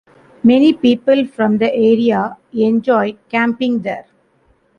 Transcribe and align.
Many 0.43 0.73
people 0.73 1.27
from 1.27 1.59
the 1.59 1.71
area 1.71 2.35
enjoy 2.53 3.17
camping 3.29 3.83
there. 3.83 4.07